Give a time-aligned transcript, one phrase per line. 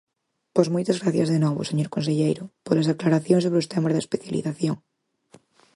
[0.53, 4.75] Pois moitas grazas de novo, señor conselleiro, polas aclaracións sobre os temas da especialización.